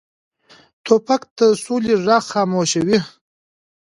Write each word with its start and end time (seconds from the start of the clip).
توپک 0.85 1.21
د 1.37 1.39
سولې 1.63 1.95
غږ 2.05 2.23
خاموشوي. 2.31 2.99